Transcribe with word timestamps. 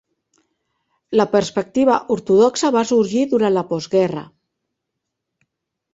La 1.19 1.25
perspectiva 1.33 1.99
ortodoxa 2.17 2.73
va 2.79 2.83
sorgir 2.93 3.23
durant 3.35 3.57
la 3.59 3.67
postguerra. 3.75 4.25